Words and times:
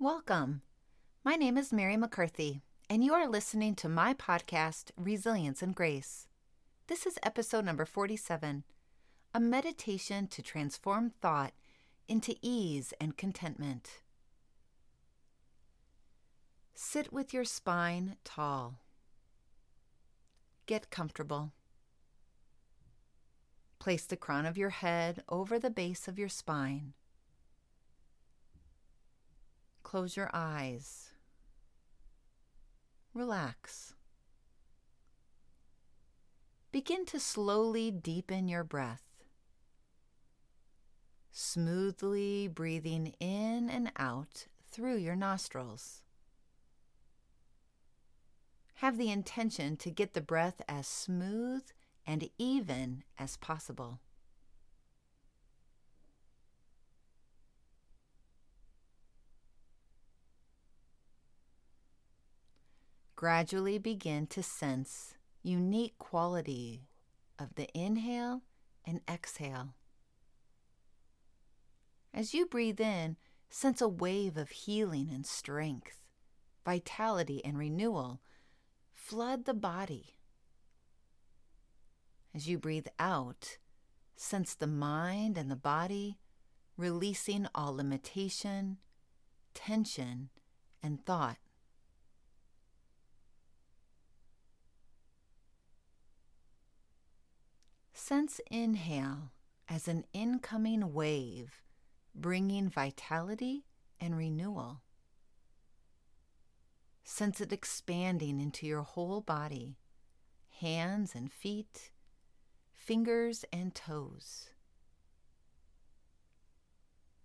Welcome. 0.00 0.62
My 1.24 1.34
name 1.34 1.58
is 1.58 1.72
Mary 1.72 1.96
McCarthy, 1.96 2.62
and 2.88 3.02
you 3.02 3.14
are 3.14 3.26
listening 3.26 3.74
to 3.74 3.88
my 3.88 4.14
podcast, 4.14 4.92
Resilience 4.96 5.60
and 5.60 5.74
Grace. 5.74 6.28
This 6.86 7.04
is 7.04 7.18
episode 7.24 7.64
number 7.64 7.84
47 7.84 8.62
a 9.34 9.40
meditation 9.40 10.28
to 10.28 10.40
transform 10.40 11.10
thought 11.20 11.52
into 12.06 12.36
ease 12.40 12.94
and 13.00 13.16
contentment. 13.16 14.02
Sit 16.76 17.12
with 17.12 17.34
your 17.34 17.44
spine 17.44 18.18
tall. 18.22 18.78
Get 20.66 20.90
comfortable. 20.90 21.50
Place 23.80 24.06
the 24.06 24.16
crown 24.16 24.46
of 24.46 24.56
your 24.56 24.70
head 24.70 25.24
over 25.28 25.58
the 25.58 25.70
base 25.70 26.06
of 26.06 26.20
your 26.20 26.28
spine. 26.28 26.94
Close 29.88 30.18
your 30.18 30.28
eyes. 30.34 31.12
Relax. 33.14 33.94
Begin 36.70 37.06
to 37.06 37.18
slowly 37.18 37.90
deepen 37.90 38.48
your 38.48 38.64
breath 38.64 39.08
smoothly 41.38 42.48
breathing 42.48 43.14
in 43.20 43.70
and 43.70 43.92
out 43.96 44.48
through 44.68 44.96
your 44.96 45.14
nostrils. 45.14 46.02
Have 48.74 48.98
the 48.98 49.10
intention 49.10 49.76
to 49.76 49.90
get 49.90 50.14
the 50.14 50.20
breath 50.20 50.60
as 50.68 50.88
smooth 50.88 51.62
and 52.04 52.28
even 52.38 53.04
as 53.18 53.36
possible. 53.36 54.00
Gradually 63.18 63.78
begin 63.78 64.28
to 64.28 64.44
sense 64.44 65.14
unique 65.42 65.98
quality 65.98 66.86
of 67.36 67.56
the 67.56 67.68
inhale 67.76 68.42
and 68.84 69.00
exhale. 69.10 69.74
As 72.14 72.32
you 72.32 72.46
breathe 72.46 72.80
in, 72.80 73.16
sense 73.50 73.80
a 73.80 73.88
wave 73.88 74.36
of 74.36 74.50
healing 74.50 75.10
and 75.12 75.26
strength, 75.26 76.04
vitality 76.64 77.44
and 77.44 77.58
renewal 77.58 78.20
flood 78.94 79.46
the 79.46 79.52
body. 79.52 80.14
As 82.32 82.48
you 82.48 82.56
breathe 82.56 82.86
out, 83.00 83.58
sense 84.14 84.54
the 84.54 84.68
mind 84.68 85.36
and 85.36 85.50
the 85.50 85.56
body 85.56 86.20
releasing 86.76 87.48
all 87.52 87.74
limitation, 87.74 88.76
tension, 89.54 90.28
and 90.80 91.04
thought. 91.04 91.38
Sense 98.00 98.40
inhale 98.48 99.32
as 99.68 99.88
an 99.88 100.04
incoming 100.12 100.94
wave 100.94 101.62
bringing 102.14 102.68
vitality 102.68 103.66
and 104.00 104.16
renewal. 104.16 104.82
Sense 107.02 107.40
it 107.40 107.52
expanding 107.52 108.40
into 108.40 108.66
your 108.68 108.82
whole 108.82 109.20
body, 109.20 109.78
hands 110.60 111.12
and 111.16 111.30
feet, 111.30 111.90
fingers 112.72 113.44
and 113.52 113.74
toes. 113.74 114.50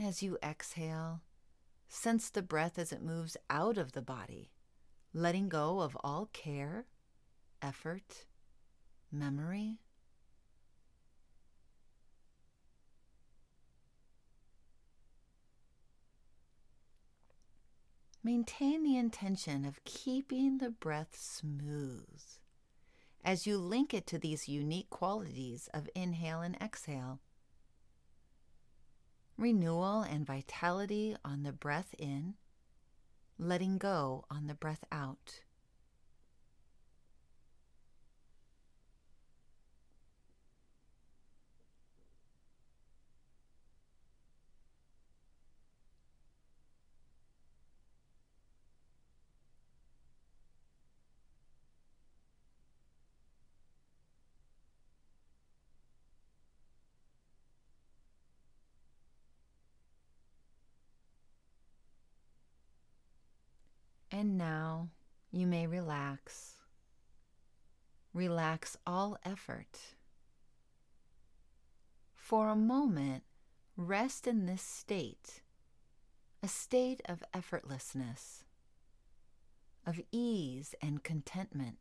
As 0.00 0.20
you 0.20 0.36
exhale, 0.42 1.22
sense 1.88 2.28
the 2.28 2.42
breath 2.42 2.76
as 2.76 2.92
it 2.92 3.02
moves 3.02 3.36
out 3.48 3.78
of 3.78 3.92
the 3.92 4.02
body, 4.02 4.50
letting 5.14 5.48
go 5.48 5.80
of 5.80 5.96
all 6.02 6.28
care, 6.32 6.86
effort, 7.62 8.26
memory, 9.12 9.78
Maintain 18.26 18.82
the 18.82 18.96
intention 18.96 19.64
of 19.64 19.84
keeping 19.84 20.58
the 20.58 20.70
breath 20.70 21.16
smooth 21.16 22.20
as 23.24 23.46
you 23.46 23.56
link 23.56 23.94
it 23.94 24.04
to 24.08 24.18
these 24.18 24.48
unique 24.48 24.90
qualities 24.90 25.68
of 25.72 25.88
inhale 25.94 26.40
and 26.40 26.56
exhale. 26.60 27.20
Renewal 29.38 30.02
and 30.02 30.26
vitality 30.26 31.16
on 31.24 31.44
the 31.44 31.52
breath 31.52 31.94
in, 32.00 32.34
letting 33.38 33.78
go 33.78 34.24
on 34.28 34.48
the 34.48 34.54
breath 34.54 34.82
out. 34.90 35.42
Now 64.36 64.90
you 65.32 65.46
may 65.46 65.66
relax. 65.66 66.56
Relax 68.12 68.76
all 68.86 69.16
effort. 69.24 69.94
For 72.14 72.50
a 72.50 72.56
moment, 72.56 73.22
rest 73.78 74.26
in 74.26 74.44
this 74.44 74.60
state, 74.60 75.40
a 76.42 76.48
state 76.48 77.00
of 77.08 77.24
effortlessness, 77.32 78.44
of 79.86 80.02
ease 80.12 80.74
and 80.82 81.02
contentment. 81.02 81.78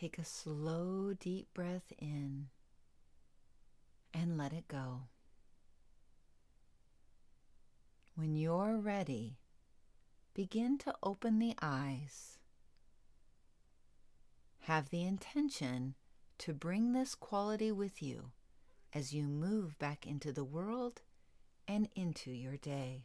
Take 0.00 0.18
a 0.18 0.24
slow, 0.24 1.12
deep 1.12 1.52
breath 1.52 1.92
in 1.98 2.46
and 4.14 4.38
let 4.38 4.54
it 4.54 4.66
go. 4.66 5.02
When 8.14 8.34
you're 8.34 8.78
ready, 8.78 9.36
begin 10.32 10.78
to 10.78 10.94
open 11.02 11.38
the 11.38 11.54
eyes. 11.60 12.38
Have 14.60 14.88
the 14.88 15.04
intention 15.04 15.96
to 16.38 16.54
bring 16.54 16.94
this 16.94 17.14
quality 17.14 17.70
with 17.70 18.00
you 18.00 18.30
as 18.94 19.12
you 19.12 19.24
move 19.24 19.78
back 19.78 20.06
into 20.06 20.32
the 20.32 20.44
world 20.44 21.02
and 21.68 21.90
into 21.94 22.30
your 22.30 22.56
day. 22.56 23.04